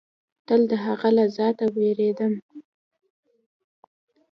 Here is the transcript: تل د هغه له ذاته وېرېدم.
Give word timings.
تل 0.47 0.61
د 0.71 0.73
هغه 0.85 1.09
له 1.17 1.25
ذاته 1.37 1.65
وېرېدم. 1.75 2.33